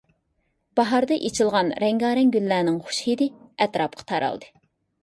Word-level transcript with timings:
باھاردا 0.79 1.17
ئېچىلغان 1.29 1.69
رەڭگارەڭ 1.85 2.33
گۈللەرنىڭ 2.37 2.81
خۇش 2.89 3.05
ھىدى 3.11 3.31
ئەتراپقا 3.43 4.13
تارالدى. 4.15 4.53